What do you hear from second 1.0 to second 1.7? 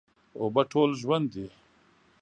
ژوند دي.